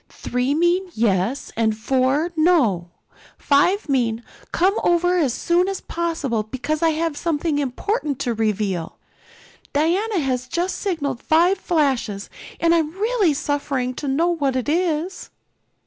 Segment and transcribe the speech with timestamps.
[0.09, 2.89] Three mean 'yes' and four 'no.'
[3.37, 8.97] Five mean, 'Come over as soon as possible, because I have something important to reveal.'
[9.73, 15.29] Diana has just signaled five flashes, and I'm really suffering to know what it is."